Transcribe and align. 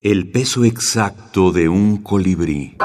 El 0.00 0.30
peso 0.30 0.64
exacto 0.64 1.50
de 1.50 1.68
un 1.68 1.96
colibrí. 1.96 2.76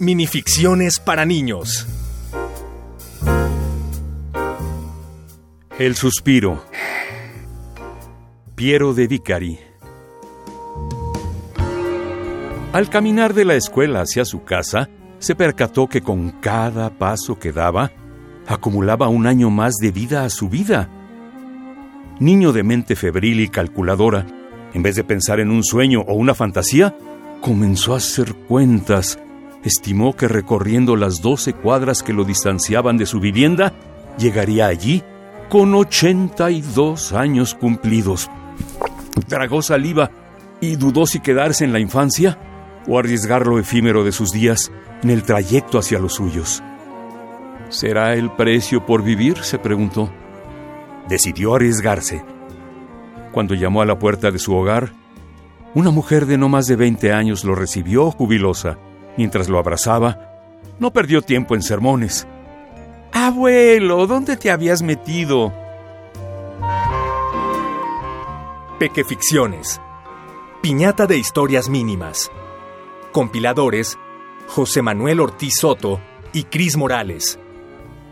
Minificciones 0.00 0.98
para 0.98 1.24
niños. 1.24 1.86
El 5.78 5.94
suspiro. 5.94 6.64
Piero 8.56 8.92
de 8.94 9.06
Vicari. 9.06 9.60
Al 12.72 12.90
caminar 12.90 13.32
de 13.32 13.44
la 13.44 13.54
escuela 13.54 14.00
hacia 14.00 14.24
su 14.24 14.42
casa, 14.42 14.88
se 15.20 15.36
percató 15.36 15.86
que 15.86 16.00
con 16.00 16.30
cada 16.40 16.90
paso 16.98 17.38
que 17.38 17.52
daba, 17.52 17.92
acumulaba 18.48 19.06
un 19.06 19.28
año 19.28 19.50
más 19.50 19.74
de 19.80 19.92
vida 19.92 20.24
a 20.24 20.30
su 20.30 20.48
vida 20.48 20.90
niño 22.20 22.52
de 22.52 22.62
mente 22.62 22.96
febril 22.96 23.40
y 23.40 23.48
calculadora, 23.48 24.26
en 24.74 24.82
vez 24.82 24.96
de 24.96 25.04
pensar 25.04 25.40
en 25.40 25.50
un 25.50 25.64
sueño 25.64 26.02
o 26.06 26.14
una 26.14 26.34
fantasía, 26.34 26.96
comenzó 27.40 27.94
a 27.94 27.98
hacer 27.98 28.34
cuentas. 28.34 29.18
Estimó 29.64 30.14
que 30.14 30.28
recorriendo 30.28 30.96
las 30.96 31.20
doce 31.20 31.52
cuadras 31.52 32.02
que 32.02 32.12
lo 32.12 32.24
distanciaban 32.24 32.96
de 32.96 33.06
su 33.06 33.20
vivienda, 33.20 33.72
llegaría 34.18 34.66
allí 34.66 35.02
con 35.48 35.74
82 35.74 37.12
años 37.12 37.54
cumplidos. 37.54 38.30
Tragó 39.26 39.62
saliva 39.62 40.10
y 40.60 40.76
dudó 40.76 41.06
si 41.06 41.20
quedarse 41.20 41.64
en 41.64 41.72
la 41.72 41.80
infancia 41.80 42.38
o 42.86 42.98
arriesgar 42.98 43.46
lo 43.46 43.58
efímero 43.58 44.04
de 44.04 44.12
sus 44.12 44.30
días 44.30 44.70
en 45.02 45.10
el 45.10 45.22
trayecto 45.22 45.78
hacia 45.78 45.98
los 45.98 46.14
suyos. 46.14 46.62
¿Será 47.68 48.14
el 48.14 48.30
precio 48.30 48.84
por 48.86 49.02
vivir? 49.02 49.38
se 49.38 49.58
preguntó 49.58 50.10
decidió 51.08 51.54
arriesgarse. 51.54 52.24
Cuando 53.32 53.54
llamó 53.54 53.82
a 53.82 53.86
la 53.86 53.98
puerta 53.98 54.30
de 54.30 54.38
su 54.38 54.54
hogar, 54.54 54.92
una 55.74 55.90
mujer 55.90 56.26
de 56.26 56.38
no 56.38 56.48
más 56.48 56.66
de 56.66 56.76
20 56.76 57.12
años 57.12 57.44
lo 57.44 57.54
recibió 57.54 58.10
jubilosa. 58.10 58.78
Mientras 59.16 59.48
lo 59.48 59.58
abrazaba, 59.58 60.18
no 60.78 60.92
perdió 60.92 61.22
tiempo 61.22 61.54
en 61.54 61.62
sermones. 61.62 62.26
Abuelo, 63.12 64.06
¿dónde 64.06 64.36
te 64.36 64.50
habías 64.50 64.82
metido? 64.82 65.52
Pequeficciones. 68.78 69.80
Piñata 70.62 71.06
de 71.06 71.18
historias 71.18 71.68
mínimas. 71.68 72.30
Compiladores: 73.12 73.98
José 74.46 74.82
Manuel 74.82 75.20
Ortiz 75.20 75.54
Soto 75.60 76.00
y 76.32 76.44
Cris 76.44 76.76
Morales. 76.76 77.38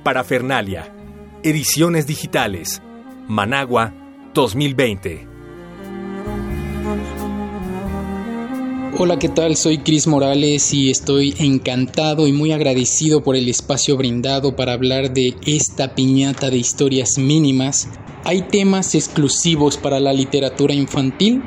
Parafernalia. 0.02 0.94
Ediciones 1.42 2.06
digitales. 2.06 2.82
Managua 3.28 3.92
2020. 4.34 5.26
Hola, 8.98 9.18
¿qué 9.18 9.28
tal? 9.28 9.56
Soy 9.56 9.78
Cris 9.78 10.06
Morales 10.06 10.72
y 10.72 10.90
estoy 10.90 11.34
encantado 11.40 12.28
y 12.28 12.32
muy 12.32 12.52
agradecido 12.52 13.24
por 13.24 13.34
el 13.34 13.48
espacio 13.48 13.96
brindado 13.96 14.54
para 14.54 14.74
hablar 14.74 15.12
de 15.12 15.34
esta 15.44 15.96
piñata 15.96 16.50
de 16.50 16.58
historias 16.58 17.18
mínimas. 17.18 17.88
¿Hay 18.22 18.42
temas 18.42 18.94
exclusivos 18.94 19.76
para 19.76 19.98
la 19.98 20.12
literatura 20.12 20.74
infantil? 20.74 21.42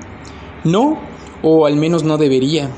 No, 0.65 0.99
o 1.43 1.65
al 1.65 1.77
menos 1.77 2.03
no 2.03 2.17
debería. 2.17 2.69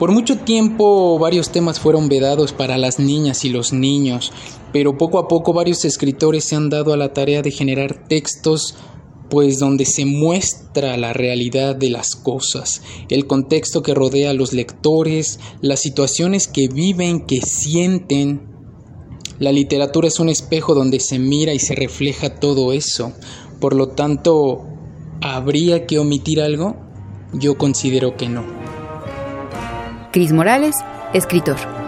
Por 0.00 0.12
mucho 0.12 0.38
tiempo 0.38 1.18
varios 1.18 1.50
temas 1.50 1.78
fueron 1.78 2.08
vedados 2.08 2.54
para 2.54 2.78
las 2.78 2.98
niñas 2.98 3.44
y 3.44 3.50
los 3.50 3.74
niños, 3.74 4.32
pero 4.72 4.96
poco 4.96 5.18
a 5.18 5.28
poco 5.28 5.52
varios 5.52 5.84
escritores 5.84 6.44
se 6.44 6.56
han 6.56 6.70
dado 6.70 6.94
a 6.94 6.96
la 6.96 7.12
tarea 7.12 7.42
de 7.42 7.50
generar 7.50 8.08
textos 8.08 8.76
pues 9.28 9.58
donde 9.58 9.84
se 9.84 10.06
muestra 10.06 10.96
la 10.96 11.12
realidad 11.12 11.76
de 11.76 11.90
las 11.90 12.16
cosas, 12.16 12.80
el 13.10 13.26
contexto 13.26 13.82
que 13.82 13.92
rodea 13.92 14.30
a 14.30 14.32
los 14.32 14.54
lectores, 14.54 15.38
las 15.60 15.80
situaciones 15.80 16.48
que 16.48 16.68
viven, 16.68 17.26
que 17.26 17.42
sienten. 17.42 18.48
La 19.38 19.52
literatura 19.52 20.08
es 20.08 20.18
un 20.18 20.30
espejo 20.30 20.74
donde 20.74 20.98
se 20.98 21.18
mira 21.18 21.52
y 21.52 21.58
se 21.58 21.74
refleja 21.74 22.36
todo 22.40 22.72
eso. 22.72 23.12
Por 23.60 23.74
lo 23.76 23.88
tanto, 23.88 24.66
¿habría 25.20 25.84
que 25.86 25.98
omitir 25.98 26.40
algo? 26.40 26.76
Yo 27.34 27.58
considero 27.58 28.16
que 28.16 28.30
no. 28.30 28.59
Cris 30.12 30.32
Morales, 30.32 30.74
escritor. 31.14 31.79